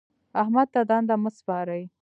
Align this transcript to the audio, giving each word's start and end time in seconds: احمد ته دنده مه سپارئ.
احمد 0.41 0.67
ته 0.73 0.81
دنده 0.89 1.15
مه 1.23 1.31
سپارئ. 1.37 1.83